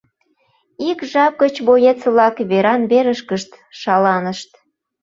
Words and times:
Ик 0.89 0.99
жап 1.11 1.33
гыч 1.41 1.55
боец-влак 1.67 2.35
веран-верышкышт 2.49 3.51
шаланышт. 3.79 4.49